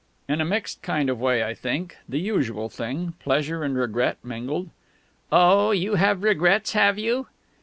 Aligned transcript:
"In 0.27 0.41
a 0.41 0.45
mixed 0.45 0.81
kind 0.81 1.11
of 1.11 1.19
way, 1.21 1.43
I 1.43 1.53
think; 1.53 1.95
the 2.09 2.17
usual 2.19 2.69
thing: 2.69 3.13
pleasure 3.19 3.63
and 3.63 3.77
regret 3.77 4.17
mingled." 4.23 4.71
"Oh, 5.31 5.69
you 5.69 5.93
have 5.93 6.23
regrets, 6.23 6.73
have 6.73 6.97
you?" 6.97 7.27